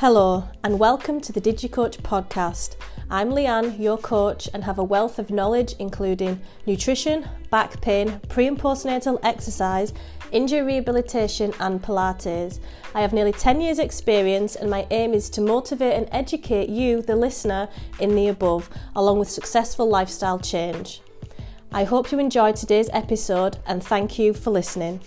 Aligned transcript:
Hello, 0.00 0.46
and 0.62 0.78
welcome 0.78 1.22
to 1.22 1.32
the 1.32 1.40
DigiCoach 1.40 2.02
podcast. 2.02 2.76
I'm 3.08 3.30
Leanne, 3.30 3.80
your 3.80 3.96
coach, 3.96 4.46
and 4.52 4.62
have 4.62 4.78
a 4.78 4.84
wealth 4.84 5.18
of 5.18 5.30
knowledge 5.30 5.74
including 5.78 6.38
nutrition, 6.66 7.26
back 7.48 7.80
pain, 7.80 8.20
pre 8.28 8.46
and 8.46 8.58
postnatal 8.58 9.18
exercise, 9.22 9.94
injury 10.32 10.60
rehabilitation, 10.60 11.54
and 11.60 11.82
Pilates. 11.82 12.60
I 12.94 13.00
have 13.00 13.14
nearly 13.14 13.32
10 13.32 13.62
years' 13.62 13.78
experience, 13.78 14.54
and 14.54 14.68
my 14.68 14.86
aim 14.90 15.14
is 15.14 15.30
to 15.30 15.40
motivate 15.40 15.94
and 15.94 16.10
educate 16.12 16.68
you, 16.68 17.00
the 17.00 17.16
listener, 17.16 17.66
in 17.98 18.14
the 18.14 18.28
above, 18.28 18.68
along 18.94 19.18
with 19.18 19.30
successful 19.30 19.88
lifestyle 19.88 20.38
change. 20.38 21.00
I 21.72 21.84
hope 21.84 22.12
you 22.12 22.18
enjoyed 22.18 22.56
today's 22.56 22.90
episode, 22.92 23.56
and 23.66 23.82
thank 23.82 24.18
you 24.18 24.34
for 24.34 24.50
listening. 24.50 25.00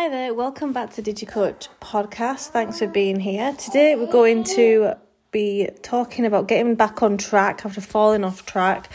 Hi 0.00 0.08
there, 0.08 0.32
welcome 0.32 0.72
back 0.72 0.92
to 0.92 1.02
DigiCoach 1.02 1.66
podcast. 1.80 2.50
Thanks 2.50 2.78
for 2.78 2.86
being 2.86 3.18
here. 3.18 3.52
Today 3.54 3.96
we're 3.96 4.06
going 4.06 4.44
to 4.44 4.94
be 5.32 5.68
talking 5.82 6.24
about 6.24 6.46
getting 6.46 6.76
back 6.76 7.02
on 7.02 7.18
track 7.18 7.66
after 7.66 7.80
falling 7.80 8.22
off 8.22 8.46
track 8.46 8.88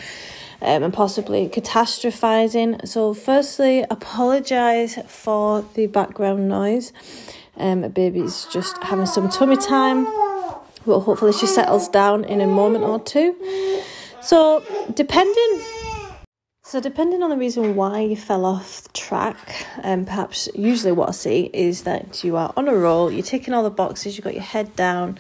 um, 0.62 0.82
and 0.82 0.94
possibly 0.94 1.50
catastrophizing. 1.50 2.88
So, 2.88 3.14
firstly, 3.14 3.84
apologise 3.90 4.98
for 5.08 5.66
the 5.74 5.88
background 5.88 6.48
noise. 6.48 6.94
Um, 7.58 7.82
baby's 7.90 8.46
just 8.46 8.82
having 8.82 9.06
some 9.06 9.28
tummy 9.28 9.58
time, 9.58 10.06
but 10.86 11.02
hopefully 11.02 11.34
she 11.34 11.48
settles 11.48 11.90
down 11.90 12.24
in 12.24 12.40
a 12.40 12.48
moment 12.48 12.86
or 12.86 13.02
two. 13.02 13.36
So, 14.22 14.64
depending 14.94 15.83
so, 16.74 16.80
depending 16.80 17.22
on 17.22 17.30
the 17.30 17.38
reason 17.38 17.76
why 17.76 18.00
you 18.00 18.16
fell 18.16 18.46
off 18.46 18.92
track, 18.94 19.68
um, 19.84 20.06
perhaps 20.06 20.50
usually 20.56 20.92
what 20.92 21.10
I 21.10 21.12
see 21.12 21.48
is 21.54 21.84
that 21.84 22.24
you 22.24 22.36
are 22.36 22.52
on 22.58 22.68
a 22.68 22.74
roll, 22.74 23.12
you're 23.12 23.22
ticking 23.22 23.54
all 23.54 23.62
the 23.62 23.70
boxes, 23.70 24.18
you've 24.18 24.24
got 24.24 24.34
your 24.34 24.42
head 24.42 24.76
down. 24.76 25.20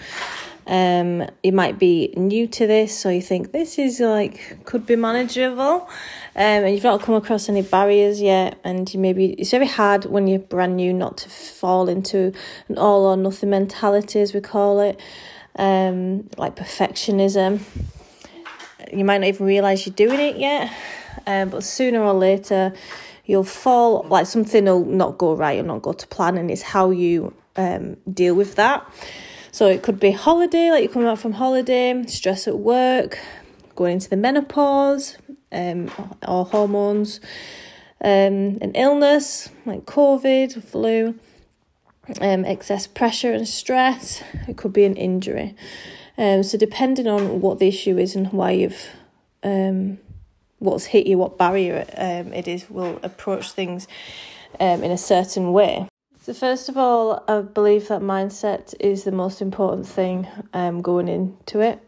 Um, 0.66 1.30
you 1.44 1.52
might 1.52 1.78
be 1.78 2.12
new 2.18 2.48
to 2.48 2.66
this, 2.66 2.98
so 2.98 3.10
you 3.10 3.22
think 3.22 3.52
this 3.52 3.78
is 3.78 4.00
like 4.00 4.66
could 4.66 4.88
be 4.88 4.96
manageable, 4.96 5.88
um, 5.92 5.92
and 6.36 6.74
you've 6.74 6.84
not 6.84 7.04
come 7.04 7.14
across 7.14 7.48
any 7.50 7.62
barriers 7.62 8.20
yet. 8.20 8.60
And 8.64 8.92
you 8.92 9.00
maybe 9.00 9.34
it's 9.34 9.52
very 9.52 9.68
hard 9.68 10.06
when 10.06 10.26
you're 10.26 10.40
brand 10.40 10.78
new 10.78 10.92
not 10.92 11.18
to 11.18 11.30
fall 11.30 11.88
into 11.88 12.34
an 12.68 12.80
all 12.80 13.06
or 13.06 13.16
nothing 13.16 13.52
mentality, 13.52 14.22
as 14.22 14.34
we 14.34 14.42
call 14.42 14.80
it, 14.80 15.00
um, 15.56 16.28
like 16.36 16.56
perfectionism. 16.56 17.62
You 18.92 19.06
might 19.06 19.20
not 19.20 19.28
even 19.28 19.46
realize 19.46 19.86
you're 19.86 19.94
doing 19.94 20.20
it 20.20 20.38
yet 20.38 20.74
um, 21.28 21.50
but 21.50 21.64
sooner 21.64 22.02
or 22.02 22.14
later 22.14 22.74
you'll 23.26 23.44
fall 23.44 24.06
like 24.10 24.26
something 24.26 24.66
will 24.66 24.86
not 24.86 25.18
go 25.18 25.34
right 25.34 25.60
or 25.60 25.64
not 25.64 25.82
go 25.82 25.94
to 25.94 26.08
plan 26.08 26.38
and 26.38 26.52
it's 26.52 26.62
how 26.62 26.90
you 26.90 27.34
um, 27.56 27.98
deal 28.12 28.36
with 28.36 28.56
that. 28.56 28.86
So 29.52 29.68
it 29.68 29.84
could 29.84 30.00
be 30.00 30.12
holiday 30.12 30.72
like 30.72 30.84
you're 30.84 30.92
coming 30.92 31.08
out 31.08 31.20
from 31.20 31.34
holiday 31.34 32.04
stress 32.08 32.48
at 32.48 32.58
work 32.58 33.20
going 33.76 33.94
into 33.94 34.10
the 34.10 34.18
menopause 34.18 35.18
um, 35.52 35.92
or 36.28 36.46
hormones 36.46 37.20
um, 38.04 38.58
an 38.62 38.72
illness 38.74 39.50
like 39.66 39.86
covid 39.86 40.64
flu 40.64 41.16
um, 42.22 42.46
excess 42.46 42.88
pressure 42.88 43.32
and 43.32 43.48
stress. 43.48 44.22
It 44.48 44.58
could 44.58 44.74
be 44.74 44.86
an 44.86 44.96
injury. 44.96 45.56
Um, 46.18 46.44
so 46.44 46.58
depending 46.58 47.08
on 47.08 47.42
what 47.42 47.60
the 47.60 47.68
issue 47.68 47.98
is 47.98 48.16
and 48.16 48.32
why 48.32 48.52
you've 48.52 48.90
um, 49.44 49.98
what's 50.64 50.86
hit 50.86 51.06
you, 51.06 51.18
what 51.18 51.38
barrier 51.38 51.86
um, 51.98 52.34
it 52.34 52.48
is, 52.48 52.70
will 52.70 53.00
approach 53.04 53.52
things 53.52 53.88
um, 54.60 54.84
in 54.84 54.92
a 54.92 54.98
certain 54.98 55.52
way. 55.52 55.88
So, 56.22 56.34
first 56.34 56.70
of 56.70 56.78
all, 56.78 57.24
I 57.28 57.42
believe 57.42 57.90
that 57.90 58.02
mindset 58.02 58.74
is 58.80 59.04
the 59.04 59.12
most 59.12 59.42
important 59.42 59.86
thing 59.86 60.26
um, 60.54 60.82
going 60.82 61.10
into 61.10 61.60
it. 61.60 61.80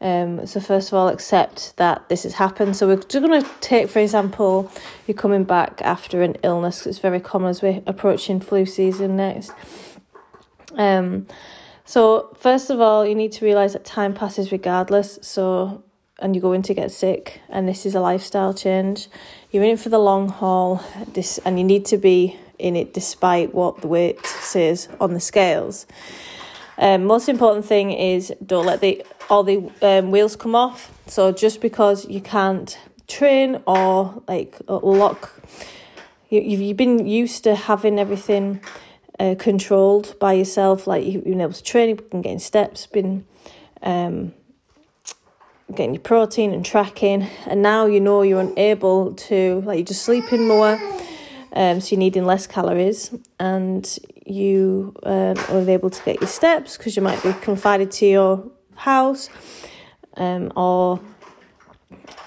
Um, 0.00 0.46
so, 0.46 0.58
first 0.58 0.88
of 0.88 0.94
all, 0.94 1.08
accept 1.08 1.76
that 1.76 2.08
this 2.08 2.22
has 2.22 2.32
happened. 2.32 2.76
So, 2.76 2.86
we're 2.86 2.96
just 2.96 3.12
going 3.12 3.42
to 3.42 3.48
take, 3.60 3.90
for 3.90 3.98
example, 3.98 4.72
you're 5.06 5.16
coming 5.16 5.44
back 5.44 5.82
after 5.82 6.22
an 6.22 6.36
illness. 6.42 6.86
It's 6.86 6.98
very 6.98 7.20
common 7.20 7.50
as 7.50 7.60
we're 7.60 7.82
approaching 7.86 8.40
flu 8.40 8.64
season 8.64 9.16
next. 9.16 9.52
Um, 10.76 11.26
so, 11.84 12.34
first 12.38 12.70
of 12.70 12.80
all, 12.80 13.06
you 13.06 13.14
need 13.14 13.32
to 13.32 13.44
realize 13.44 13.74
that 13.74 13.84
time 13.84 14.14
passes 14.14 14.50
regardless. 14.50 15.18
So, 15.20 15.83
and 16.20 16.34
you're 16.34 16.42
going 16.42 16.62
to 16.62 16.74
get 16.74 16.90
sick 16.90 17.40
and 17.48 17.68
this 17.68 17.84
is 17.84 17.94
a 17.94 18.00
lifestyle 18.00 18.54
change 18.54 19.08
you're 19.50 19.64
in 19.64 19.70
it 19.70 19.80
for 19.80 19.88
the 19.88 19.98
long 19.98 20.28
haul 20.28 20.82
this 21.12 21.38
and 21.38 21.58
you 21.58 21.64
need 21.64 21.84
to 21.84 21.96
be 21.96 22.38
in 22.58 22.76
it 22.76 22.94
despite 22.94 23.54
what 23.54 23.80
the 23.80 23.88
weight 23.88 24.24
says 24.26 24.88
on 25.00 25.14
the 25.14 25.20
scales. 25.20 25.86
Um, 26.78 27.04
most 27.04 27.28
important 27.28 27.64
thing 27.64 27.92
is 27.92 28.32
don't 28.44 28.66
let 28.66 28.80
the 28.80 29.04
all 29.30 29.44
the 29.44 29.70
um, 29.80 30.10
wheels 30.10 30.36
come 30.36 30.54
off. 30.54 30.92
So 31.06 31.32
just 31.32 31.60
because 31.60 32.06
you 32.08 32.20
can't 32.20 32.78
train 33.06 33.62
or 33.66 34.22
like 34.26 34.56
lock 34.68 35.40
you, 36.30 36.40
you've, 36.40 36.60
you've 36.60 36.76
been 36.76 37.06
used 37.06 37.44
to 37.44 37.54
having 37.54 37.98
everything 37.98 38.60
uh, 39.20 39.34
controlled 39.38 40.18
by 40.18 40.32
yourself 40.32 40.86
like 40.86 41.04
you've 41.04 41.24
been 41.24 41.40
able 41.40 41.52
to 41.52 41.62
train 41.62 41.90
you've 41.90 42.10
been 42.10 42.22
getting 42.22 42.38
steps 42.38 42.86
been 42.86 43.24
um, 43.82 44.32
getting 45.72 45.94
your 45.94 46.02
protein 46.02 46.52
and 46.52 46.64
tracking 46.64 47.22
and 47.46 47.62
now 47.62 47.86
you 47.86 47.98
know 47.98 48.22
you're 48.22 48.40
unable 48.40 49.14
to 49.14 49.62
like 49.64 49.78
you're 49.78 49.86
just 49.86 50.02
sleeping 50.02 50.46
more 50.46 50.78
um, 51.54 51.80
so 51.80 51.94
you're 51.94 51.98
needing 51.98 52.26
less 52.26 52.46
calories 52.46 53.14
and 53.40 53.98
you 54.26 54.94
um, 55.04 55.36
are 55.48 55.68
able 55.68 55.88
to 55.88 56.02
get 56.04 56.20
your 56.20 56.28
steps 56.28 56.76
because 56.76 56.96
you 56.96 57.02
might 57.02 57.22
be 57.22 57.32
confined 57.34 57.90
to 57.90 58.06
your 58.06 58.50
house 58.76 59.30
um, 60.16 60.52
or 60.54 61.00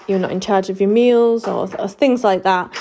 you're 0.08 0.18
not 0.18 0.32
in 0.32 0.40
charge 0.40 0.70
of 0.70 0.80
your 0.80 0.88
meals 0.88 1.46
or, 1.46 1.68
or 1.78 1.88
things 1.88 2.24
like 2.24 2.42
that. 2.42 2.74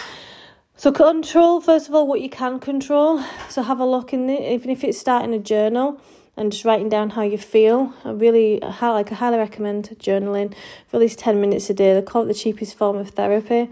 So 0.76 0.92
control 0.92 1.60
first 1.62 1.90
of 1.90 1.96
all 1.96 2.08
what 2.08 2.22
you 2.22 2.30
can 2.30 2.60
control. 2.60 3.24
So 3.50 3.62
have 3.62 3.80
a 3.80 3.86
look 3.86 4.14
in 4.14 4.30
it 4.30 4.42
even 4.54 4.70
if 4.70 4.84
it's 4.84 4.98
starting 4.98 5.34
a 5.34 5.40
journal 5.40 6.02
and 6.38 6.52
just 6.52 6.64
writing 6.64 6.88
down 6.88 7.10
how 7.10 7.24
you 7.24 7.38
feel. 7.38 7.94
I 8.06 8.12
really, 8.12 8.60
like, 8.62 9.12
I 9.12 9.16
highly 9.16 9.40
recommend 9.40 9.90
journaling 10.00 10.54
for 10.88 10.98
at 10.98 11.02
least 11.02 11.20
10 11.20 11.42
minutes 11.42 11.70
a 11.70 11.74
day. 11.74 11.96
They 11.96 12.02
call 12.04 12.24
it 12.24 12.28
the 12.28 12.34
cheapest 12.36 12.78
form 12.78 12.98
of 12.98 13.10
therapy. 13.10 13.70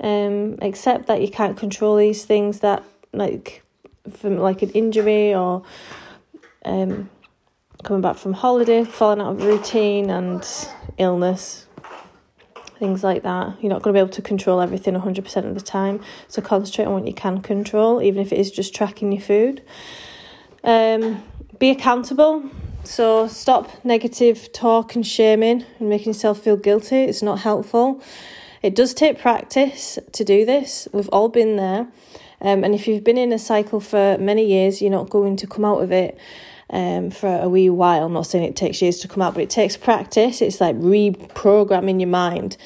Um, 0.00 0.56
except 0.62 1.08
that 1.08 1.20
you 1.20 1.28
can't 1.28 1.56
control 1.56 1.96
these 1.96 2.24
things 2.24 2.60
that, 2.60 2.84
like, 3.12 3.64
from 4.16 4.38
like 4.38 4.62
an 4.62 4.70
injury 4.70 5.34
or 5.34 5.64
um, 6.64 7.10
coming 7.82 8.00
back 8.00 8.16
from 8.16 8.32
holiday, 8.32 8.84
falling 8.84 9.20
out 9.20 9.32
of 9.32 9.44
routine, 9.44 10.08
and 10.08 10.46
illness. 10.98 11.66
Things 12.78 13.02
like 13.02 13.24
that. 13.24 13.60
You're 13.60 13.70
not 13.70 13.82
going 13.82 13.92
to 13.92 13.98
be 13.98 14.00
able 14.00 14.12
to 14.12 14.22
control 14.22 14.60
everything 14.60 14.94
100% 14.94 15.48
of 15.48 15.54
the 15.56 15.60
time. 15.60 16.00
So 16.28 16.40
concentrate 16.40 16.84
on 16.84 16.92
what 16.92 17.08
you 17.08 17.12
can 17.12 17.40
control, 17.40 18.00
even 18.00 18.22
if 18.22 18.32
it 18.32 18.38
is 18.38 18.52
just 18.52 18.72
tracking 18.72 19.10
your 19.10 19.20
food. 19.20 19.64
Um, 20.62 21.24
be 21.58 21.70
accountable. 21.70 22.50
So 22.84 23.28
stop 23.28 23.84
negative 23.84 24.52
talk 24.52 24.94
and 24.94 25.06
shaming 25.06 25.64
and 25.78 25.88
making 25.88 26.12
yourself 26.12 26.40
feel 26.40 26.56
guilty. 26.56 26.96
It's 26.96 27.22
not 27.22 27.40
helpful. 27.40 28.02
It 28.62 28.74
does 28.74 28.94
take 28.94 29.18
practice 29.18 29.98
to 30.12 30.24
do 30.24 30.44
this. 30.44 30.88
We've 30.92 31.08
all 31.10 31.28
been 31.28 31.56
there. 31.56 31.86
Um, 32.40 32.64
and 32.64 32.74
if 32.74 32.86
you've 32.86 33.04
been 33.04 33.18
in 33.18 33.32
a 33.32 33.38
cycle 33.38 33.80
for 33.80 34.16
many 34.18 34.46
years, 34.46 34.80
you're 34.80 34.90
not 34.90 35.10
going 35.10 35.36
to 35.36 35.46
come 35.46 35.64
out 35.64 35.82
of 35.82 35.92
it 35.92 36.18
um, 36.70 37.10
for 37.10 37.28
a 37.28 37.48
wee 37.48 37.70
while. 37.70 38.04
I'm 38.04 38.12
not 38.12 38.26
saying 38.26 38.44
it 38.44 38.56
takes 38.56 38.80
years 38.80 38.98
to 39.00 39.08
come 39.08 39.22
out, 39.22 39.34
but 39.34 39.42
it 39.42 39.50
takes 39.50 39.76
practice. 39.76 40.40
It's 40.40 40.60
like 40.60 40.76
reprogramming 40.76 42.00
your 42.00 42.08
mind. 42.08 42.56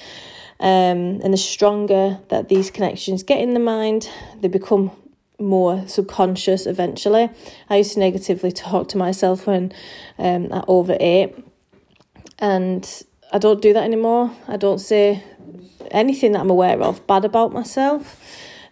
Um, 0.60 1.20
and 1.24 1.32
the 1.32 1.38
stronger 1.38 2.20
that 2.28 2.48
these 2.48 2.70
connections 2.70 3.22
get 3.22 3.40
in 3.40 3.54
the 3.54 3.60
mind, 3.60 4.08
they 4.40 4.48
become 4.48 4.92
more 5.42 5.86
subconscious 5.86 6.66
eventually. 6.66 7.30
I 7.68 7.76
used 7.76 7.94
to 7.94 8.00
negatively 8.00 8.52
talk 8.52 8.88
to 8.88 8.98
myself 8.98 9.46
when 9.46 9.72
um, 10.18 10.52
I 10.52 10.64
overate, 10.68 11.34
and 12.38 12.88
I 13.32 13.38
don't 13.38 13.62
do 13.62 13.72
that 13.72 13.84
anymore. 13.84 14.30
I 14.48 14.56
don't 14.56 14.78
say 14.78 15.22
anything 15.90 16.32
that 16.32 16.40
I'm 16.40 16.50
aware 16.50 16.80
of 16.80 17.06
bad 17.06 17.24
about 17.24 17.52
myself. 17.52 18.20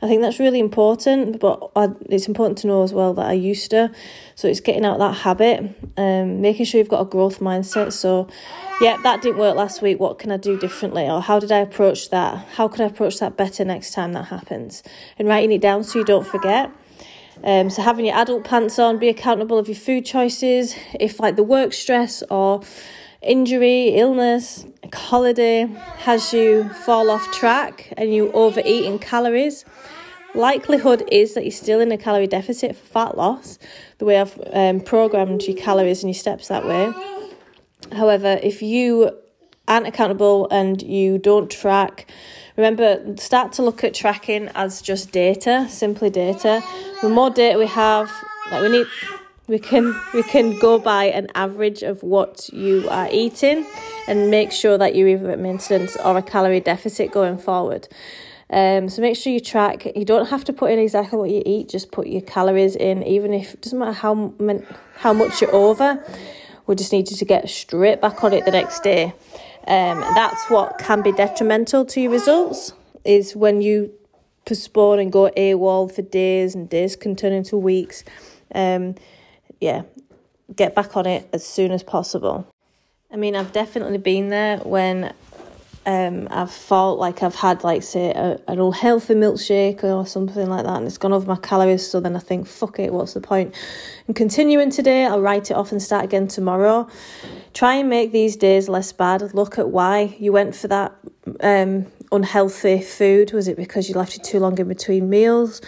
I 0.03 0.09
think 0.09 0.23
that's 0.23 0.39
really 0.39 0.61
important, 0.61 1.41
but 1.41 1.71
I, 1.77 1.89
it's 2.09 2.27
important 2.27 2.57
to 2.59 2.67
know 2.67 2.83
as 2.83 2.95
well 2.95 3.13
that 3.15 3.27
I 3.27 3.35
used 3.35 3.71
to. 3.73 3.91
So 4.35 4.49
it's 4.49 4.61
getting 4.61 4.87
out 4.87 4.99
that 4.99 5.13
habit, 5.13 5.77
um, 5.99 6.41
making 6.41 6.65
sure 6.65 6.79
you've 6.79 6.89
got 6.89 7.03
a 7.03 7.05
growth 7.05 7.41
mindset. 7.41 7.93
So, 7.93 8.27
yeah, 8.81 8.97
that 9.03 9.21
didn't 9.21 9.39
work 9.39 9.57
last 9.57 9.83
week. 9.83 10.01
What 10.01 10.19
can 10.19 10.33
I 10.33 10.39
do 10.39 10.59
differently? 10.59 11.05
Or 11.05 11.21
how 11.21 11.39
did 11.39 11.53
I 11.53 11.59
approach 11.59 12.09
that? 12.11 12.47
How 12.55 12.67
can 12.67 12.83
I 12.83 12.87
approach 12.87 13.19
that 13.19 13.37
better 13.37 13.63
next 13.63 13.93
time 13.93 14.15
that 14.15 14.25
happens? 14.25 14.83
And 15.19 15.29
writing 15.29 15.53
it 15.53 15.61
down 15.61 15.85
so 15.85 15.99
you 15.99 16.05
don't 16.07 16.27
forget. 16.27 16.71
Um, 17.45 17.69
so 17.69 17.83
having 17.83 18.07
your 18.07 18.17
adult 18.17 18.45
pants 18.45 18.79
on, 18.79 18.99
be 18.99 19.09
accountable 19.09 19.59
of 19.59 19.69
your 19.69 19.77
food 19.77 20.07
choices. 20.07 20.75
If 20.99 21.21
like 21.21 21.37
the 21.37 21.43
work 21.43 21.75
stress 21.75 22.23
or 22.31 22.63
injury, 23.23 23.89
illness, 23.89 24.67
holiday 24.95 25.67
has 25.99 26.33
you 26.33 26.69
fall 26.71 27.11
off 27.11 27.31
track 27.33 27.93
and 27.97 28.15
you 28.15 28.33
overeat 28.33 28.85
in 28.85 28.99
calories, 28.99 29.65
likelihood 30.35 31.03
is 31.11 31.35
that 31.35 31.45
you're 31.45 31.51
still 31.51 31.81
in 31.81 31.93
a 31.93 31.99
calorie 31.99 32.27
deficit 32.27 32.77
for 32.77 32.87
fat 32.87 33.17
loss, 33.17 33.59
the 33.99 34.05
way 34.05 34.21
I've 34.21 34.39
um, 34.53 34.81
programmed 34.81 35.43
your 35.43 35.57
calories 35.57 36.03
and 36.03 36.11
your 36.11 36.19
steps 36.19 36.49
that 36.49 36.67
way. 36.67 36.93
However, 37.93 38.39
if 38.43 38.63
you 38.63 39.11
aren't 39.69 39.87
accountable 39.87 40.49
and 40.51 40.83
you 40.83 41.19
don't 41.19 41.51
track, 41.51 42.11
remember, 42.57 43.17
start 43.17 43.53
to 43.53 43.63
look 43.63 43.85
at 43.85 43.95
tracking 43.95 44.49
as 44.55 44.83
just 44.83 45.13
data, 45.13 45.67
simply 45.69 46.11
data. 46.11 46.63
The 47.03 47.09
more 47.09 47.31
data 47.31 47.59
we 47.59 47.67
have, 47.67 48.11
like 48.51 48.63
we 48.63 48.69
need, 48.69 48.87
we 49.51 49.59
can 49.59 50.01
we 50.15 50.23
can 50.23 50.57
go 50.61 50.79
by 50.79 51.07
an 51.07 51.27
average 51.35 51.83
of 51.83 52.05
what 52.05 52.49
you 52.53 52.89
are 52.89 53.09
eating 53.11 53.67
and 54.07 54.31
make 54.31 54.53
sure 54.53 54.79
that 54.79 54.95
you're 54.95 55.09
either 55.09 55.33
at 55.33 55.41
maintenance 55.41 55.97
or 55.97 56.17
a 56.17 56.23
calorie 56.23 56.61
deficit 56.61 57.11
going 57.11 57.37
forward. 57.37 57.89
Um, 58.49 58.89
so 58.89 59.03
make 59.03 59.17
sure 59.17 59.33
you 59.33 59.41
track. 59.41 59.85
You 59.97 60.05
don't 60.05 60.29
have 60.29 60.45
to 60.45 60.53
put 60.53 60.71
in 60.71 60.79
exactly 60.79 61.19
what 61.19 61.31
you 61.31 61.43
eat. 61.45 61.69
Just 61.69 61.91
put 61.91 62.07
your 62.07 62.23
calories 62.23 62.77
in, 62.77 63.03
even 63.03 63.35
if 63.35 63.55
it 63.55 63.63
doesn't 63.63 63.79
matter 63.79 63.93
how 63.93 64.33
how 64.97 65.13
much 65.13 65.41
you're 65.41 65.55
over. 65.55 66.03
We 66.69 66.77
just 66.77 66.93
need 66.93 67.11
you 67.11 67.17
to 67.17 67.25
get 67.25 67.49
straight 67.51 68.01
back 68.01 68.23
on 68.23 68.33
it 68.33 68.45
the 68.45 68.53
next 68.53 68.85
day. 68.85 69.13
Um, 69.67 70.01
that's 70.15 70.49
what 70.49 70.79
can 70.79 71.03
be 71.03 71.11
detrimental 71.11 71.85
to 71.87 72.01
your 72.01 72.13
results. 72.13 72.73
Is 73.05 73.35
when 73.35 73.63
you 73.63 73.93
postpone 74.47 75.01
and 75.01 75.11
go 75.11 75.29
AWOL 75.37 75.93
for 75.93 76.03
days 76.03 76.55
and 76.55 76.69
days 76.71 76.95
can 76.95 77.17
turn 77.17 77.33
into 77.33 77.57
weeks. 77.57 78.05
Um, 78.55 78.95
yeah, 79.61 79.83
get 80.55 80.75
back 80.75 80.97
on 80.97 81.07
it 81.07 81.29
as 81.33 81.45
soon 81.45 81.71
as 81.71 81.83
possible. 81.83 82.47
I 83.13 83.17
mean, 83.17 83.37
I've 83.37 83.53
definitely 83.53 83.99
been 83.99 84.29
there 84.29 84.59
when 84.59 85.13
um, 85.87 86.29
I've 86.31 86.53
felt 86.53 86.99
like 86.99 87.23
I've 87.23 87.35
had, 87.35 87.65
like, 87.65 87.83
say, 87.83 88.11
a, 88.11 88.41
an 88.47 88.61
unhealthy 88.61 89.15
milkshake 89.15 89.83
or 89.83 90.07
something 90.07 90.49
like 90.49 90.65
that, 90.65 90.77
and 90.77 90.87
it's 90.87 90.99
gone 90.99 91.13
over 91.13 91.27
my 91.27 91.37
calories. 91.37 91.87
So 91.87 92.01
then 92.01 92.15
I 92.15 92.21
think, 92.21 92.47
fuck 92.47 92.79
it, 92.79 92.93
what's 92.93 93.15
the 93.15 93.21
point? 93.21 93.55
And 94.07 94.15
continuing 94.15 94.71
today, 94.71 95.07
I'll 95.07 95.21
write 95.21 95.51
it 95.51 95.55
off 95.55 95.73
and 95.73 95.83
start 95.83 96.05
again 96.05 96.29
tomorrow. 96.29 96.89
Try 97.53 97.77
and 97.77 97.89
make 97.89 98.13
these 98.13 98.37
days 98.37 98.69
less 98.69 98.93
bad. 98.93 99.35
Look 99.35 99.59
at 99.59 99.71
why 99.71 100.15
you 100.19 100.33
went 100.33 100.55
for 100.55 100.69
that 100.69 100.93
um, 101.41 101.87
unhealthy 102.13 102.81
food. 102.81 103.33
Was 103.33 103.49
it 103.49 103.57
because 103.57 103.89
you 103.89 103.97
left 103.97 104.15
it 104.15 104.23
too 104.23 104.39
long 104.39 104.59
in 104.59 104.69
between 104.69 105.11
meals? 105.11 105.61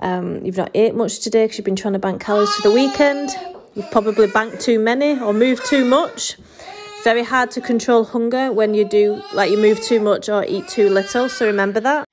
Um, 0.00 0.44
you've 0.44 0.56
not 0.56 0.70
ate 0.74 0.94
much 0.94 1.20
today 1.20 1.44
because 1.44 1.58
you've 1.58 1.64
been 1.64 1.76
trying 1.76 1.94
to 1.94 1.98
bank 1.98 2.20
calories 2.20 2.52
for 2.54 2.68
the 2.68 2.74
weekend. 2.74 3.30
You've 3.74 3.90
probably 3.90 4.26
banked 4.26 4.60
too 4.60 4.78
many 4.78 5.20
or 5.20 5.32
moved 5.32 5.64
too 5.66 5.84
much 5.84 6.36
very 7.04 7.22
hard 7.22 7.50
to 7.52 7.60
control 7.60 8.04
hunger 8.04 8.52
when 8.52 8.74
you 8.74 8.84
do, 8.84 9.22
like, 9.32 9.50
you 9.50 9.56
move 9.56 9.80
too 9.80 10.00
much 10.00 10.28
or 10.28 10.44
eat 10.44 10.66
too 10.68 10.88
little. 10.88 11.28
So 11.28 11.46
remember 11.46 11.80
that. 11.80 12.07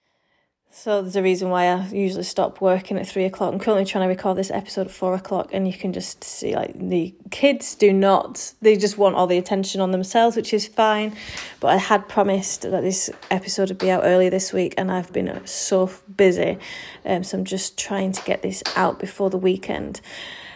So 0.77 1.01
there's 1.01 1.16
a 1.16 1.24
reason 1.24 1.50
why 1.50 1.68
I 1.68 1.88
usually 1.88 2.25
stop 2.25 2.60
working 2.60 2.98
at 2.98 3.07
three 3.07 3.24
o'clock. 3.24 3.54
I'm 3.54 3.60
currently 3.60 3.86
trying 3.86 4.04
to 4.04 4.10
record 4.10 4.38
this 4.38 4.51
episode 4.51 4.88
at 4.88 4.92
four 4.92 5.16
o'clock, 5.16 5.51
and 5.54 5.66
you 5.66 5.74
can 5.74 5.94
just 5.94 6.22
see 6.22 6.54
like 6.54 6.77
the 6.77 7.16
kids 7.31 7.75
do 7.75 7.94
not. 7.94 8.54
They 8.62 8.75
just 8.75 8.98
want 8.98 9.16
all 9.16 9.25
the 9.25 9.38
attention 9.38 9.80
on 9.80 9.92
themselves, 9.92 10.36
which 10.36 10.54
is 10.54 10.68
fine. 10.68 11.16
But 11.62 11.68
I 11.69 11.77
had 11.77 12.10
promised 12.10 12.63
that 12.63 12.81
this 12.81 13.10
episode 13.31 13.69
would 13.69 13.77
be 13.77 13.89
out 13.89 14.04
early 14.04 14.27
this 14.27 14.51
week, 14.51 14.74
and 14.77 14.92
I've 14.92 15.13
been 15.13 15.48
so 15.48 15.89
busy. 16.18 16.57
Um, 17.06 17.24
so 17.24 17.38
I'm 17.38 17.45
just 17.45 17.80
trying 17.80 18.12
to 18.12 18.22
get 18.24 18.42
this 18.42 18.62
out 18.75 19.00
before 19.00 19.30
the 19.30 19.38
weekend. 19.38 20.01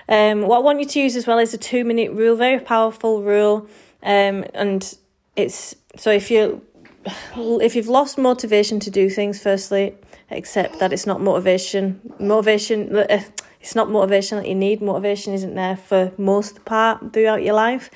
Um, 0.10 0.42
what 0.42 0.58
I 0.58 0.60
want 0.60 0.82
you 0.82 0.86
to 0.86 1.00
use 1.00 1.16
as 1.16 1.28
well 1.28 1.40
is 1.40 1.54
a 1.54 1.58
two 1.58 1.86
minute 1.86 2.12
rule, 2.12 2.36
very 2.36 2.60
powerful 2.60 3.24
rule. 3.24 3.70
Um, 4.04 4.44
and 4.54 4.98
it's 5.38 5.78
so 5.96 6.12
if 6.12 6.30
you 6.30 6.62
if 7.06 7.76
you've 7.76 7.88
lost 7.88 8.18
motivation 8.18 8.80
to 8.82 8.92
do 8.92 9.10
things, 9.10 9.42
firstly, 9.42 9.96
accept 10.32 10.80
that 10.80 10.94
it's 10.94 11.06
not 11.06 11.22
motivation. 11.22 12.00
Motivation, 12.20 12.96
uh, 12.96 13.24
it's 13.62 13.76
not 13.76 13.90
motivation 13.90 14.38
that 14.38 14.48
you 14.48 14.56
need. 14.56 14.82
Motivation 14.82 15.34
isn't 15.34 15.56
there 15.56 15.78
for 15.78 16.12
most 16.18 16.66
part 16.66 17.14
throughout 17.14 17.44
your 17.44 17.56
life. 17.56 17.90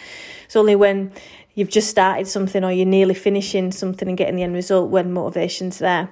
It's 0.46 0.56
only 0.56 0.76
when 0.76 1.12
you've 1.56 1.70
just 1.70 1.90
started 1.90 2.28
something 2.28 2.64
or 2.64 2.72
you're 2.72 2.86
nearly 2.86 3.14
finishing 3.14 3.72
something 3.72 4.08
and 4.08 4.18
getting 4.18 4.36
the 4.36 4.44
end 4.44 4.56
result 4.56 4.90
when 4.90 5.14
motivation's 5.14 5.80
there. 5.80 6.10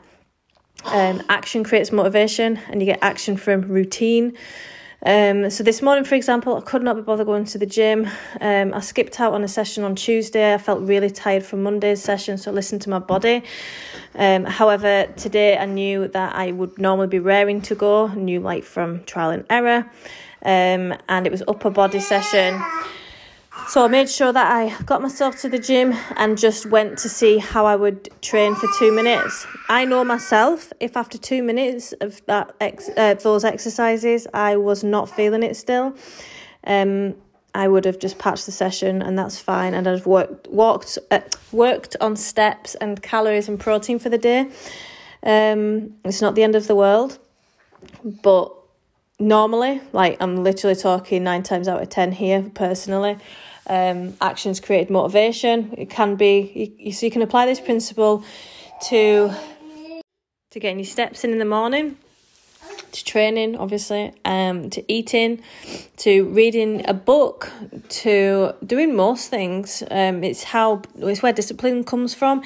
Um, 0.86 1.22
action 1.30 1.64
creates 1.64 1.92
motivation, 1.92 2.58
and 2.70 2.82
you 2.82 2.86
get 2.86 3.00
action 3.02 3.38
from 3.38 3.62
routine. 3.62 4.36
Um, 5.04 5.50
so 5.50 5.64
this 5.64 5.82
morning, 5.82 6.04
for 6.04 6.14
example, 6.14 6.56
I 6.56 6.62
could 6.62 6.84
not 6.84 6.96
be 6.96 7.02
bothered 7.02 7.26
going 7.26 7.46
to 7.46 7.58
the 7.58 7.66
gym. 7.66 8.08
Um, 8.40 8.72
I 8.72 8.82
skipped 8.82 9.20
out 9.20 9.34
on 9.34 9.44
a 9.44 9.48
session 9.48 9.84
on 9.84 9.96
Tuesday. 9.96 10.54
I 10.54 10.60
felt 10.60 10.82
really 10.82 11.10
tired 11.10 11.44
from 11.44 11.64
Monday's 11.64 12.04
session, 12.04 12.38
so 12.38 12.52
I 12.52 12.54
listened 12.54 12.84
to 12.84 12.90
my 12.92 13.00
body. 13.00 13.44
Um, 14.14 14.46
however, 14.46 15.08
today 15.18 15.58
I 15.58 15.66
knew 15.66 16.08
that 16.10 16.36
I 16.36 16.52
would 16.52 16.78
normally 16.78 17.08
be 17.08 17.18
raring 17.18 17.62
to 17.64 17.76
go. 17.76 18.08
Knew 18.08 18.42
like 18.42 18.64
from 18.64 19.04
trial 19.06 19.32
and 19.32 19.44
error, 19.50 19.90
um, 20.44 20.94
and 21.10 21.26
it 21.26 21.32
was 21.32 21.42
upper 21.48 21.72
body 21.72 22.00
session. 22.00 22.62
So 23.72 23.86
I 23.86 23.88
made 23.88 24.10
sure 24.10 24.34
that 24.34 24.52
I 24.52 24.78
got 24.84 25.02
myself 25.02 25.40
to 25.44 25.48
the 25.48 25.58
gym 25.58 25.94
and 26.18 26.38
just 26.38 26.66
went 26.66 26.98
to 26.98 27.08
see 27.08 27.38
how 27.38 27.66
I 27.66 27.78
would 27.78 28.10
train 28.22 28.54
for 28.54 28.68
two 28.78 28.92
minutes. 28.92 29.48
I 29.70 29.86
know 29.86 30.04
myself 30.04 30.74
if 30.82 30.98
after 30.98 31.18
two 31.18 31.42
minutes 31.42 31.94
of 32.02 32.22
that 32.26 32.54
ex- 32.60 32.90
uh, 32.98 33.14
those 33.14 33.46
exercises 33.46 34.28
I 34.34 34.58
was 34.58 34.84
not 34.84 35.10
feeling 35.10 35.42
it 35.42 35.56
still, 35.56 35.96
um, 36.68 37.16
I 37.56 37.70
would 37.70 37.86
have 37.86 37.98
just 37.98 38.20
patched 38.20 38.46
the 38.46 38.52
session 38.52 39.02
and 39.02 39.18
that's 39.18 39.40
fine. 39.40 39.74
And 39.74 39.88
I've 39.88 40.06
worked 40.06 40.48
walked 40.48 40.98
uh, 41.10 41.22
worked 41.54 41.96
on 42.02 42.18
steps 42.18 42.76
and 42.76 43.02
calories 43.02 43.48
and 43.48 43.58
protein 43.58 44.00
for 44.00 44.10
the 44.10 44.18
day. 44.18 44.50
Um, 45.24 45.94
it's 46.04 46.22
not 46.22 46.36
the 46.36 46.44
end 46.44 46.56
of 46.58 46.68
the 46.68 46.76
world, 46.76 47.20
but 48.04 48.54
normally, 49.18 49.80
like 49.94 50.18
I'm 50.20 50.44
literally 50.44 50.76
talking 50.76 51.24
nine 51.24 51.44
times 51.44 51.70
out 51.70 51.82
of 51.82 51.88
ten 51.88 52.12
here 52.12 52.52
personally. 52.54 53.18
Um, 53.72 54.18
actions 54.20 54.60
create 54.60 54.90
motivation. 54.90 55.74
It 55.78 55.90
can 55.90 56.18
be 56.18 56.76
you, 56.78 56.92
so 56.92 57.06
you 57.06 57.12
can 57.12 57.22
apply 57.22 57.46
this 57.46 57.62
principle 57.62 58.26
to 58.90 59.32
to 60.50 60.60
getting 60.60 60.80
your 60.80 60.86
steps 60.86 61.24
in 61.24 61.32
in 61.32 61.40
the 61.40 61.46
morning, 61.46 61.98
to 62.92 63.06
training, 63.06 63.56
obviously, 63.56 64.12
um, 64.26 64.70
to 64.72 64.84
eating, 64.92 65.42
to 65.96 66.26
reading 66.26 66.86
a 66.86 66.94
book, 66.94 67.50
to 67.88 68.54
doing 68.66 68.94
most 68.94 69.30
things. 69.30 69.84
Um, 69.90 70.22
it's 70.26 70.44
how 70.44 70.82
it's 70.98 71.24
where 71.24 71.32
discipline 71.32 71.86
comes 71.86 72.14
from. 72.14 72.44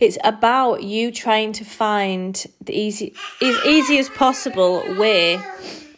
It's 0.00 0.18
about 0.24 0.82
you 0.82 1.12
trying 1.12 1.52
to 1.52 1.64
find 1.64 2.44
the 2.60 2.76
easy, 2.76 3.14
as 3.40 3.64
easy 3.64 3.98
as 3.98 4.08
possible 4.08 4.82
way 4.98 5.40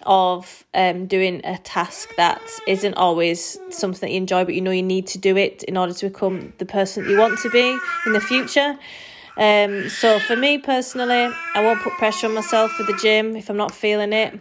of 0.06 0.64
um, 0.74 1.06
doing 1.06 1.40
a 1.44 1.58
task 1.58 2.14
that 2.16 2.40
isn't 2.66 2.94
always 2.94 3.58
something 3.70 4.00
that 4.00 4.10
you 4.10 4.18
enjoy, 4.18 4.44
but 4.44 4.54
you 4.54 4.60
know 4.60 4.70
you 4.70 4.82
need 4.82 5.06
to 5.08 5.18
do 5.18 5.36
it 5.36 5.62
in 5.64 5.76
order 5.76 5.92
to 5.92 6.08
become 6.08 6.52
the 6.58 6.66
person 6.66 7.04
that 7.04 7.10
you 7.10 7.18
want 7.18 7.38
to 7.40 7.50
be 7.50 7.78
in 8.06 8.12
the 8.12 8.20
future. 8.20 8.78
Um, 9.36 9.88
so 9.90 10.18
for 10.18 10.36
me 10.36 10.58
personally, 10.58 11.30
I 11.54 11.62
won't 11.62 11.82
put 11.82 11.92
pressure 11.94 12.26
on 12.26 12.34
myself 12.34 12.72
for 12.72 12.84
the 12.84 12.98
gym 13.02 13.36
if 13.36 13.50
I'm 13.50 13.56
not 13.56 13.72
feeling 13.72 14.12
it. 14.12 14.32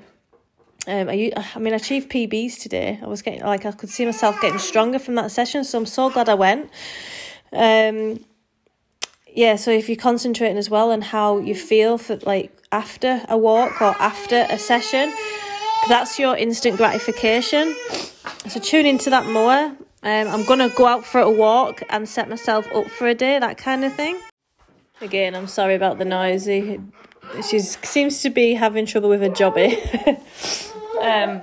Um, 0.87 1.09
I, 1.09 1.31
I 1.35 1.59
mean, 1.59 1.73
I 1.73 1.77
achieved 1.77 2.11
PBs 2.11 2.59
today. 2.59 2.99
I 3.01 3.07
was 3.07 3.21
getting 3.21 3.41
like 3.41 3.65
I 3.65 3.71
could 3.71 3.89
see 3.89 4.05
myself 4.05 4.39
getting 4.39 4.59
stronger 4.59 4.99
from 4.99 5.15
that 5.15 5.31
session, 5.31 5.63
so 5.63 5.79
I'm 5.79 5.85
so 5.85 6.09
glad 6.09 6.29
I 6.29 6.35
went. 6.35 6.69
Um, 7.51 8.23
yeah, 9.33 9.57
so 9.57 9.71
if 9.71 9.89
you're 9.89 9.97
concentrating 9.97 10.57
as 10.57 10.69
well 10.69 10.91
on 10.91 11.01
how 11.01 11.39
you 11.39 11.55
feel 11.55 11.97
for 11.97 12.17
like 12.17 12.55
after 12.71 13.21
a 13.27 13.37
walk 13.37 13.81
or 13.81 13.95
after 13.99 14.45
a 14.49 14.57
session, 14.57 15.13
that's 15.87 16.19
your 16.19 16.35
instant 16.35 16.77
gratification. 16.77 17.75
So 18.47 18.59
tune 18.59 18.85
into 18.85 19.09
that 19.09 19.25
more. 19.27 19.75
Um, 20.03 20.27
I'm 20.27 20.45
gonna 20.45 20.69
go 20.69 20.85
out 20.85 21.05
for 21.05 21.19
a 21.19 21.29
walk 21.29 21.81
and 21.89 22.07
set 22.07 22.29
myself 22.29 22.67
up 22.73 22.87
for 22.87 23.07
a 23.07 23.15
day, 23.15 23.39
that 23.39 23.57
kind 23.57 23.83
of 23.83 23.93
thing. 23.93 24.19
Again, 25.01 25.35
I'm 25.35 25.47
sorry 25.47 25.75
about 25.75 25.97
the 25.97 26.05
noisy. 26.05 26.79
She 27.49 27.59
seems 27.59 28.21
to 28.21 28.29
be 28.29 28.53
having 28.53 28.85
trouble 28.85 29.09
with 29.09 29.21
her 29.21 29.29
jobby. 29.29 29.75
um, 31.01 31.41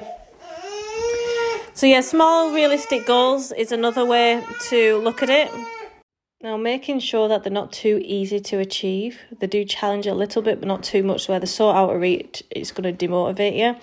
so 1.74 1.86
yeah, 1.86 2.00
small 2.00 2.52
realistic 2.52 3.06
goals 3.06 3.50
is 3.52 3.72
another 3.72 4.04
way 4.04 4.44
to 4.68 4.98
look 4.98 5.22
at 5.22 5.30
it. 5.30 5.50
Now, 6.42 6.56
making 6.56 6.98
sure 6.98 7.28
that 7.28 7.44
they're 7.44 7.52
not 7.52 7.72
too 7.72 8.00
easy 8.04 8.40
to 8.40 8.58
achieve. 8.58 9.20
They 9.38 9.46
do 9.46 9.64
challenge 9.64 10.08
a 10.08 10.14
little 10.14 10.42
bit, 10.42 10.58
but 10.58 10.66
not 10.66 10.82
too 10.82 11.04
much 11.04 11.28
where 11.28 11.38
they're 11.38 11.46
so 11.46 11.70
out 11.70 11.90
of 11.90 12.00
reach, 12.00 12.42
it's 12.50 12.72
going 12.72 12.96
to 12.96 13.06
demotivate 13.06 13.56
you. 13.56 13.76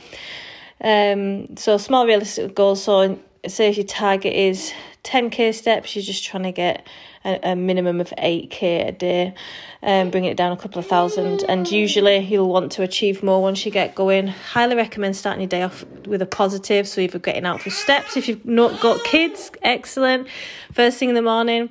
Um, 0.81 1.57
so 1.57 1.77
small 1.77 2.05
realistic 2.05 2.55
goals. 2.55 2.83
So 2.83 3.19
say 3.47 3.69
if 3.69 3.77
your 3.77 3.85
target 3.85 4.33
is 4.33 4.73
10k 5.03 5.53
steps, 5.53 5.95
you're 5.95 6.03
just 6.03 6.23
trying 6.23 6.43
to 6.43 6.51
get 6.51 6.85
a, 7.23 7.51
a 7.51 7.55
minimum 7.55 7.99
of 8.01 8.13
8k 8.17 8.87
a 8.87 8.91
day, 8.91 9.33
um, 9.81 10.09
bring 10.09 10.25
it 10.25 10.37
down 10.37 10.51
a 10.51 10.57
couple 10.57 10.79
of 10.79 10.87
thousand. 10.87 11.43
And 11.47 11.69
usually 11.69 12.17
you'll 12.17 12.49
want 12.49 12.71
to 12.73 12.83
achieve 12.83 13.23
more 13.23 13.41
once 13.41 13.65
you 13.65 13.71
get 13.71 13.95
going. 13.95 14.27
Highly 14.27 14.75
recommend 14.75 15.15
starting 15.15 15.41
your 15.41 15.49
day 15.49 15.63
off 15.63 15.85
with 16.05 16.21
a 16.21 16.25
positive. 16.25 16.87
So 16.87 17.01
either 17.01 17.19
getting 17.19 17.45
out 17.45 17.61
for 17.61 17.69
steps 17.69 18.17
if 18.17 18.27
you've 18.27 18.45
not 18.45 18.79
got 18.81 19.03
kids, 19.03 19.51
excellent, 19.61 20.27
first 20.73 20.97
thing 20.97 21.09
in 21.09 21.15
the 21.15 21.21
morning, 21.21 21.69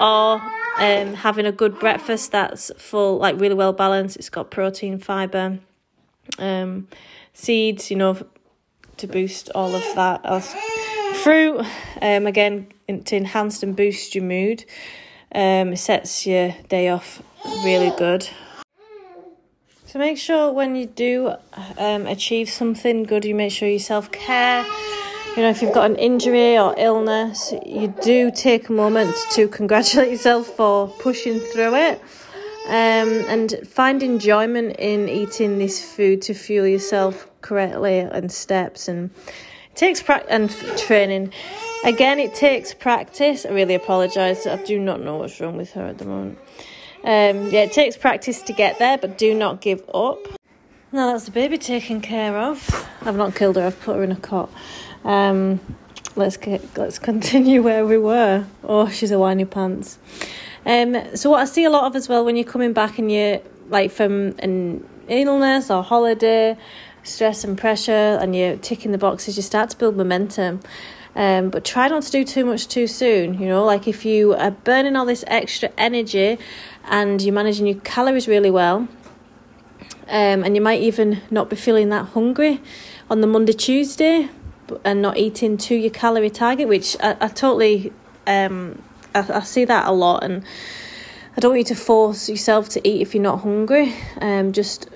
or 0.00 0.40
um, 0.78 1.14
having 1.14 1.46
a 1.46 1.52
good 1.52 1.78
breakfast 1.78 2.32
that's 2.32 2.70
full, 2.78 3.18
like 3.18 3.40
really 3.40 3.54
well 3.54 3.72
balanced. 3.72 4.16
It's 4.16 4.30
got 4.30 4.50
protein, 4.50 4.98
fibre 4.98 5.58
um, 6.38 6.88
seeds, 7.32 7.90
you 7.90 7.96
know, 7.96 8.16
to 8.98 9.06
boost 9.06 9.50
all 9.54 9.74
of 9.74 9.84
that. 9.94 10.20
As 10.24 10.54
fruit, 11.22 11.64
um, 12.02 12.26
again, 12.26 12.68
to 13.04 13.16
enhance 13.16 13.62
and 13.62 13.76
boost 13.76 14.14
your 14.14 14.24
mood. 14.24 14.64
Um, 15.34 15.76
sets 15.76 16.26
your 16.26 16.54
day 16.68 16.88
off 16.88 17.22
really 17.64 17.92
good. 17.98 18.28
So 19.86 19.98
make 19.98 20.18
sure 20.18 20.52
when 20.52 20.76
you 20.76 20.86
do 20.86 21.32
um, 21.78 22.06
achieve 22.06 22.50
something 22.50 23.04
good, 23.04 23.24
you 23.24 23.34
make 23.34 23.52
sure 23.52 23.68
you 23.68 23.78
self 23.78 24.12
care. 24.12 24.64
You 25.36 25.42
know, 25.42 25.50
if 25.50 25.62
you've 25.62 25.72
got 25.72 25.90
an 25.90 25.96
injury 25.96 26.58
or 26.58 26.74
illness, 26.76 27.54
you 27.64 27.94
do 28.02 28.30
take 28.30 28.68
a 28.68 28.72
moment 28.72 29.14
to 29.32 29.48
congratulate 29.48 30.10
yourself 30.10 30.46
for 30.48 30.88
pushing 30.88 31.40
through 31.40 31.74
it. 31.74 32.02
Um, 32.68 33.24
and 33.28 33.54
find 33.66 34.02
enjoyment 34.02 34.76
in 34.78 35.08
eating 35.08 35.58
this 35.58 35.82
food 35.82 36.20
to 36.22 36.34
fuel 36.34 36.66
yourself 36.66 37.26
correctly 37.40 38.00
and 38.00 38.30
steps 38.30 38.88
and 38.88 39.10
it 39.70 39.76
takes 39.76 40.02
practice 40.02 40.28
and 40.30 40.50
training 40.76 41.32
again 41.84 42.18
it 42.18 42.34
takes 42.34 42.74
practice 42.74 43.46
i 43.46 43.48
really 43.48 43.74
apologize 43.74 44.46
i 44.46 44.62
do 44.64 44.78
not 44.78 45.00
know 45.00 45.16
what's 45.16 45.40
wrong 45.40 45.56
with 45.56 45.72
her 45.72 45.86
at 45.86 45.96
the 45.96 46.04
moment 46.04 46.38
um, 47.04 47.48
yeah, 47.50 47.60
it 47.60 47.72
takes 47.72 47.96
practice 47.96 48.42
to 48.42 48.52
get 48.52 48.78
there, 48.78 48.98
but 48.98 49.18
do 49.18 49.32
not 49.32 49.60
give 49.60 49.82
up. 49.94 50.18
Now 50.90 51.12
that's 51.12 51.24
the 51.24 51.30
baby 51.30 51.56
taken 51.56 52.00
care 52.00 52.36
of. 52.36 52.88
I've 53.02 53.16
not 53.16 53.34
killed 53.34 53.56
her. 53.56 53.66
I've 53.66 53.80
put 53.80 53.96
her 53.96 54.02
in 54.02 54.10
a 54.10 54.16
cot. 54.16 54.50
Um, 55.04 55.60
let's 56.16 56.36
get 56.36 56.76
let's 56.76 56.98
continue 56.98 57.62
where 57.62 57.86
we 57.86 57.98
were. 57.98 58.46
Oh, 58.64 58.88
she's 58.88 59.10
a 59.10 59.18
whiny 59.18 59.44
pants. 59.44 59.98
Um, 60.68 61.16
so 61.16 61.30
what 61.30 61.40
I 61.40 61.46
see 61.46 61.64
a 61.64 61.70
lot 61.70 61.84
of 61.84 61.96
as 61.96 62.10
well 62.10 62.26
when 62.26 62.36
you're 62.36 62.44
coming 62.44 62.74
back 62.74 62.98
and 62.98 63.10
you're 63.10 63.40
like 63.70 63.90
from 63.90 64.34
an 64.40 64.86
illness 65.08 65.70
or 65.70 65.82
holiday, 65.82 66.58
stress 67.04 67.42
and 67.42 67.56
pressure, 67.56 68.18
and 68.20 68.36
you're 68.36 68.58
ticking 68.58 68.92
the 68.92 68.98
boxes, 68.98 69.36
you 69.38 69.42
start 69.42 69.70
to 69.70 69.78
build 69.78 69.96
momentum. 69.96 70.60
Um, 71.16 71.48
but 71.48 71.64
try 71.64 71.88
not 71.88 72.02
to 72.02 72.10
do 72.12 72.22
too 72.22 72.44
much 72.44 72.68
too 72.68 72.86
soon. 72.86 73.40
You 73.40 73.48
know, 73.48 73.64
like 73.64 73.88
if 73.88 74.04
you 74.04 74.34
are 74.34 74.50
burning 74.50 74.94
all 74.94 75.06
this 75.06 75.24
extra 75.26 75.70
energy 75.78 76.38
and 76.84 77.20
you're 77.22 77.34
managing 77.34 77.66
your 77.66 77.80
calories 77.80 78.28
really 78.28 78.50
well, 78.50 78.86
um, 80.06 80.44
and 80.44 80.54
you 80.54 80.60
might 80.60 80.82
even 80.82 81.22
not 81.30 81.48
be 81.48 81.56
feeling 81.56 81.88
that 81.88 82.08
hungry 82.08 82.60
on 83.10 83.22
the 83.22 83.26
Monday, 83.26 83.54
Tuesday, 83.54 84.28
and 84.84 85.00
not 85.00 85.16
eating 85.16 85.56
to 85.56 85.74
your 85.74 85.90
calorie 85.90 86.28
target, 86.28 86.68
which 86.68 86.94
I, 87.00 87.16
I 87.22 87.28
totally 87.28 87.90
um, 88.26 88.82
I, 89.14 89.26
I 89.32 89.40
see 89.40 89.64
that 89.64 89.86
a 89.86 89.92
lot, 89.92 90.24
and 90.24 90.44
I 91.36 91.40
don't 91.40 91.52
want 91.52 91.60
you 91.60 91.74
to 91.74 91.80
force 91.80 92.28
yourself 92.28 92.68
to 92.70 92.88
eat 92.88 93.00
if 93.02 93.14
you're 93.14 93.22
not 93.22 93.40
hungry. 93.40 93.94
Um, 94.20 94.52
just 94.52 94.88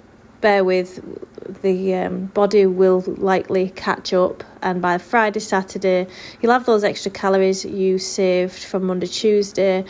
bear 0.42 0.64
with 0.64 1.00
the 1.62 1.94
um, 1.94 2.26
body 2.26 2.66
will 2.66 3.02
likely 3.06 3.70
catch 3.70 4.12
up 4.12 4.42
and 4.62 4.82
by 4.82 4.98
Friday 4.98 5.40
Saturday 5.40 6.06
you'll 6.40 6.52
have 6.52 6.66
those 6.66 6.84
extra 6.84 7.10
calories 7.10 7.64
you 7.64 7.98
saved 7.98 8.62
from 8.62 8.84
Monday 8.84 9.06
Tuesday 9.06 9.84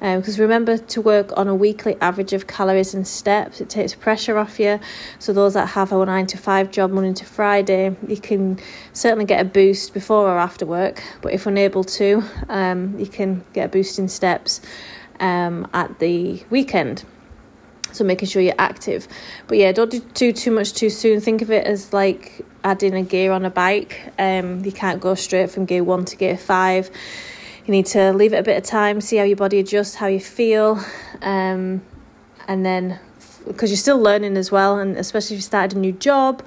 because 0.00 0.38
um, 0.38 0.42
remember 0.42 0.78
to 0.78 1.00
work 1.00 1.30
on 1.36 1.46
a 1.46 1.54
weekly 1.54 1.96
average 2.00 2.32
of 2.32 2.46
calories 2.46 2.94
and 2.94 3.06
steps. 3.06 3.60
It 3.60 3.68
takes 3.68 3.94
pressure 3.94 4.38
off 4.38 4.60
you. 4.60 4.78
So 5.18 5.32
those 5.32 5.54
that 5.54 5.66
have 5.66 5.92
a 5.92 6.06
9 6.06 6.26
to 6.28 6.38
5 6.38 6.70
job 6.70 6.90
Monday 6.90 7.14
to 7.14 7.24
Friday 7.24 7.94
you 8.06 8.16
can 8.16 8.58
certainly 8.92 9.24
get 9.24 9.40
a 9.40 9.44
boost 9.44 9.92
before 9.92 10.28
or 10.28 10.38
after 10.38 10.64
work. 10.66 11.02
But 11.20 11.32
if 11.32 11.46
unable 11.46 11.84
to 11.84 12.22
um, 12.48 12.98
you 12.98 13.06
can 13.06 13.44
get 13.52 13.66
a 13.66 13.68
boost 13.68 13.98
in 13.98 14.08
steps 14.08 14.60
um, 15.20 15.68
at 15.74 15.98
the 15.98 16.42
weekend 16.50 17.04
so 17.92 18.04
making 18.04 18.28
sure 18.28 18.42
you're 18.42 18.54
active. 18.58 19.08
But 19.46 19.58
yeah 19.58 19.72
don't 19.72 20.14
do 20.14 20.32
too 20.32 20.50
much 20.50 20.72
too 20.72 20.90
soon. 20.90 21.20
Think 21.20 21.42
of 21.42 21.50
it 21.50 21.66
as 21.66 21.92
like 21.92 22.44
adding 22.64 22.94
a 22.94 23.02
gear 23.02 23.32
on 23.32 23.44
a 23.44 23.50
bike. 23.50 24.12
Um 24.18 24.64
you 24.64 24.72
can't 24.72 25.00
go 25.00 25.14
straight 25.14 25.50
from 25.50 25.64
gear 25.64 25.84
one 25.84 26.04
to 26.06 26.16
gear 26.16 26.36
five. 26.36 26.90
You 27.66 27.72
need 27.72 27.86
to 27.86 28.12
leave 28.12 28.32
it 28.32 28.38
a 28.38 28.42
bit 28.42 28.56
of 28.56 28.64
time 28.64 29.00
see 29.00 29.16
how 29.16 29.24
your 29.24 29.36
body 29.36 29.58
adjusts 29.58 29.94
how 29.94 30.06
you 30.06 30.20
feel 30.20 30.82
um 31.20 31.82
and 32.48 32.64
then 32.64 32.98
because 33.46 33.70
you're 33.70 33.76
still 33.76 33.98
learning 33.98 34.36
as 34.36 34.50
well 34.50 34.78
and 34.78 34.96
especially 34.96 35.36
if 35.36 35.38
you 35.38 35.42
started 35.42 35.76
a 35.76 35.80
new 35.80 35.92
job 35.92 36.42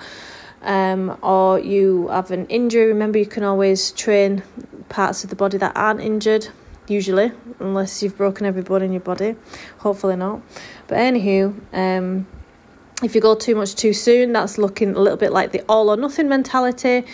um, 0.63 1.17
or 1.23 1.59
you 1.59 2.07
have 2.09 2.31
an 2.31 2.45
injury 2.47 2.85
remember 2.85 3.17
you 3.17 3.25
can 3.25 3.43
always 3.43 3.91
train 3.91 4.43
parts 4.89 5.23
of 5.23 5.29
the 5.29 5.35
body 5.35 5.57
that 5.57 5.75
aren't 5.75 6.01
injured 6.01 6.47
usually, 6.91 7.31
unless 7.59 8.03
you've 8.03 8.17
broken 8.17 8.45
every 8.45 8.61
bone 8.61 8.83
in 8.83 8.91
your 8.91 9.01
body. 9.01 9.35
Hopefully 9.79 10.15
not. 10.15 10.41
But 10.87 10.97
anywho, 10.97 11.55
um, 11.73 12.27
if 13.01 13.15
you 13.15 13.21
go 13.21 13.35
too 13.35 13.55
much 13.55 13.75
too 13.75 13.93
soon, 13.93 14.33
that's 14.33 14.57
looking 14.57 14.95
a 14.95 14.99
little 14.99 15.17
bit 15.17 15.31
like 15.31 15.51
the 15.51 15.63
all 15.67 15.89
or 15.89 15.97
nothing 15.97 16.29
mentality. 16.29 17.05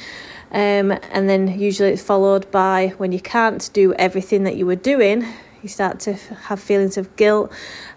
Um, 0.51 0.91
and 1.12 1.29
then 1.29 1.60
usually 1.60 1.89
it's 1.89 2.01
followed 2.01 2.50
by 2.51 2.93
when 2.98 3.12
you 3.12 3.19
can't 3.19 3.69
do 3.74 3.93
everything 3.93 4.43
that 4.43 4.55
you 4.55 4.65
were 4.65 4.75
doing, 4.75 5.25
you 5.62 5.69
start 5.69 6.00
to 6.01 6.13
have 6.13 6.60
feelings 6.60 6.98
of 6.98 7.15
guilt 7.15 7.51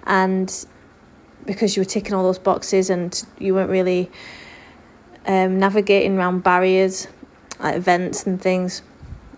and 0.04 0.66
because 1.46 1.76
you 1.76 1.80
were 1.80 1.86
ticking 1.88 2.14
all 2.14 2.24
those 2.24 2.38
boxes 2.38 2.90
and 2.90 3.24
you 3.38 3.54
weren't 3.54 3.70
really 3.70 4.10
um, 5.26 5.58
navigating 5.58 6.18
around 6.18 6.42
barriers 6.42 7.06
events 7.60 8.26
and 8.26 8.40
things. 8.40 8.82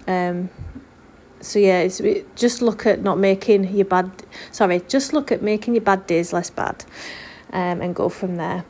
Um, 0.07 0.49
so 1.43 1.59
yeah, 1.59 1.81
it's 1.81 2.01
just 2.37 2.63
look 2.63 2.87
at 2.87 3.03
not 3.03 3.19
making 3.19 3.65
your 3.75 3.85
bad. 3.85 4.11
Sorry, 4.53 4.81
just 4.89 5.13
look 5.13 5.31
at 5.33 5.43
making 5.43 5.75
your 5.75 5.83
bad 5.83 6.07
days 6.07 6.33
less 6.33 6.51
bad, 6.51 6.85
um, 7.53 7.81
and 7.81 7.95
go 7.95 8.09
from 8.09 8.37
there. 8.37 8.65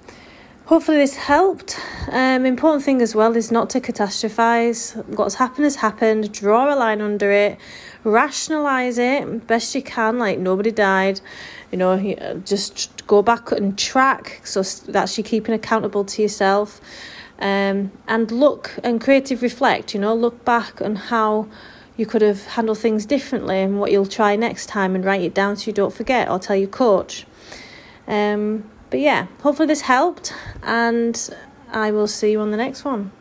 Hopefully 0.66 0.96
this 0.96 1.16
helped. 1.16 1.78
Um, 2.10 2.46
important 2.46 2.84
thing 2.84 3.02
as 3.02 3.14
well 3.14 3.36
is 3.36 3.52
not 3.52 3.68
to 3.70 3.80
catastrophize. 3.80 4.96
What's 5.18 5.34
happened 5.34 5.64
has 5.64 5.76
happened. 5.76 6.32
Draw 6.32 6.72
a 6.72 6.76
line 6.76 7.00
under 7.00 7.30
it. 7.30 7.58
Rationalize 8.04 8.96
it 8.96 9.46
best 9.46 9.74
you 9.74 9.82
can. 9.82 10.18
Like 10.18 10.38
nobody 10.38 10.70
died. 10.70 11.20
You 11.72 11.78
know, 11.78 12.42
just 12.46 13.06
go 13.06 13.22
back 13.22 13.50
and 13.52 13.76
track. 13.76 14.40
So 14.44 14.62
that's 14.62 15.18
you 15.18 15.24
keeping 15.24 15.54
accountable 15.54 16.04
to 16.04 16.22
yourself. 16.22 16.80
Um, 17.38 17.90
and 18.06 18.30
look 18.30 18.78
and 18.84 19.00
creative 19.00 19.42
reflect. 19.42 19.94
You 19.94 20.00
know, 20.00 20.14
look 20.14 20.44
back 20.44 20.80
on 20.80 20.94
how 20.94 21.48
you 22.02 22.06
could 22.06 22.20
have 22.20 22.44
handled 22.46 22.78
things 22.78 23.06
differently 23.06 23.60
and 23.60 23.78
what 23.78 23.92
you'll 23.92 24.04
try 24.04 24.34
next 24.34 24.66
time 24.66 24.96
and 24.96 25.04
write 25.04 25.20
it 25.20 25.32
down 25.32 25.56
so 25.56 25.68
you 25.68 25.72
don't 25.72 25.94
forget 25.94 26.28
or 26.28 26.36
tell 26.36 26.56
your 26.56 26.68
coach. 26.68 27.24
Um, 28.08 28.68
but 28.90 28.98
yeah, 28.98 29.28
hopefully 29.40 29.68
this 29.68 29.82
helped 29.82 30.34
and 30.64 31.30
I 31.70 31.92
will 31.92 32.08
see 32.08 32.32
you 32.32 32.40
on 32.40 32.50
the 32.50 32.56
next 32.56 32.84
one. 32.84 33.12